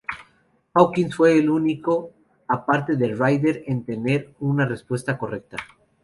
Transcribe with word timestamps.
Hawkins 0.75 1.15
fue 1.15 1.37
el 1.37 1.47
único, 1.51 2.09
aparte 2.47 2.95
de 2.95 3.13
Ryder, 3.13 3.63
en 3.67 3.85
tener 3.85 4.33
una 4.39 4.65
respuesta 4.65 5.15
"correcta". 5.15 5.57